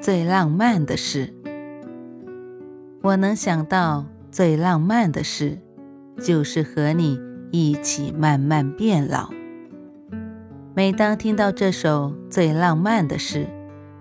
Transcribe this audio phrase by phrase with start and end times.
[0.00, 1.30] 最浪漫的事，
[3.02, 5.58] 我能想到最浪漫的事，
[6.18, 9.28] 就是和你一起慢慢变老。
[10.74, 13.46] 每当听到这首最浪漫的事，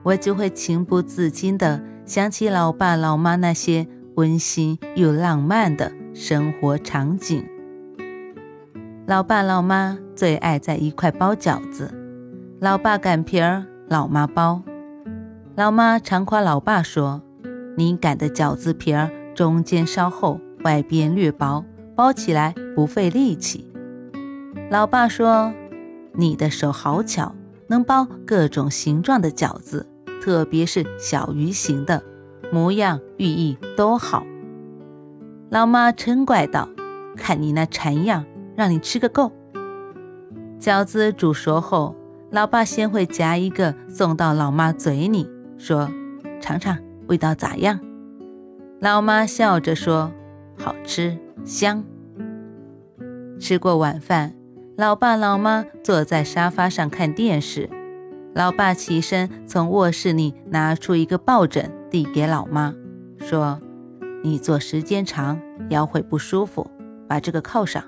[0.04, 7.44] 我就会情不自禁地想起老爸老妈那些温馨又浪漫的生活场景。
[9.06, 11.94] 老爸老妈最爱在一块包饺子，
[12.62, 14.64] 老爸擀皮儿，老妈包。
[15.60, 17.22] 老妈常夸老爸说
[17.76, 21.66] ：“你擀的饺子皮儿中间稍厚，外边略薄，
[21.98, 23.70] 包起来不费力气。”
[24.72, 25.54] 老爸说
[26.16, 27.36] ：“你的手好巧，
[27.68, 29.86] 能包各种形状的饺子，
[30.24, 32.02] 特别是小鱼形的，
[32.54, 34.24] 模样寓意都好。”
[35.52, 36.70] 老妈嗔怪道
[37.20, 38.24] ：“看你那馋样，
[38.56, 39.34] 让你吃个够。”
[40.58, 41.98] 饺子煮熟后，
[42.32, 45.30] 老爸先会夹一个送到老妈嘴里。
[45.60, 45.88] 说
[46.42, 46.76] ：“尝尝
[47.08, 47.80] 味道咋样？”
[48.82, 50.12] 老妈笑着说
[50.58, 51.16] ：“好吃
[51.46, 51.84] 香。”
[53.40, 54.34] 吃过晚饭，
[54.78, 57.70] 老爸老妈坐在沙发上看电视。
[58.34, 62.74] 老爸起身从卧室里拿出一个抱枕，递给老妈，
[63.20, 63.60] 说
[64.24, 66.70] ：“你坐时间长，腰会不舒服，
[67.08, 67.84] 把这个靠上。”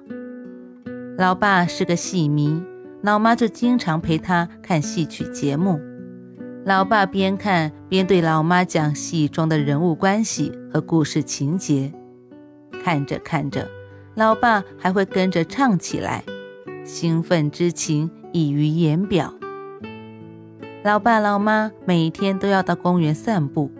[1.17, 2.61] 老爸是个戏迷，
[3.01, 5.79] 老妈就经常陪他看戏曲节目。
[6.63, 11.91] 老爸边看边对老妈讲戏中的人物关系和故事情节，
[12.83, 13.67] 看着看着，
[14.13, 16.23] 老爸还会跟着唱起来，
[16.85, 19.33] 兴奋之情溢于言表。
[20.83, 23.71] 老爸老妈每天都要到公园散步，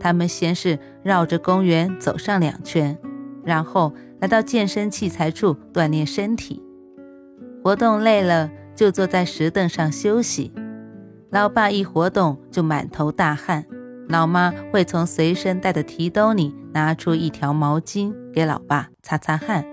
[0.00, 2.98] 他们先是绕着公园走上两圈，
[3.44, 6.60] 然后来到健身器材处锻炼身体，
[7.62, 10.52] 活动累了就坐在石凳上休息。
[11.34, 13.66] 老爸一活动就满头大汗，
[14.08, 19.64] 老妈会从随身带的提兜里拿出一条毛巾给老爸擦擦汗，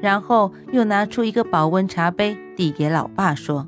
[0.00, 3.66] 然后又拿出一个保温茶杯递给老爸说：“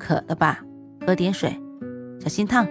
[0.00, 0.60] 渴了吧，
[1.06, 1.54] 喝点水，
[2.18, 2.66] 小心烫。”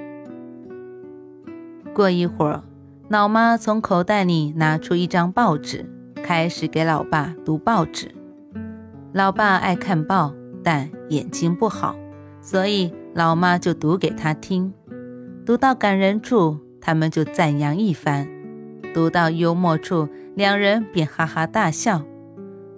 [1.94, 2.64] 过一会儿，
[3.10, 8.12] 老妈从口袋里拿出一张报纸，开始给老爸读报纸。
[9.12, 10.34] 老爸爱看报，
[10.64, 11.96] 但眼睛不好，
[12.42, 12.92] 所以。
[13.16, 14.74] 老妈就读给他听，
[15.46, 18.26] 读到感人处，他们就赞扬一番；
[18.92, 22.02] 读到幽默处，两人便哈哈大笑；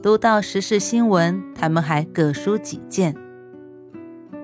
[0.03, 3.15] 读到时事新闻，他们还各抒己见。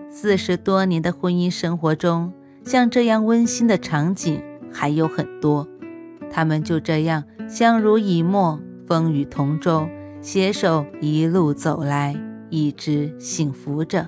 [0.10, 2.32] 四十多年的婚姻生活中，
[2.64, 4.42] 像这样温馨的场景
[4.72, 5.68] 还有很多。
[6.30, 9.90] 他们就这样相濡以沫，风雨同舟，
[10.22, 12.16] 携手一路走来，
[12.50, 14.08] 一直幸福着。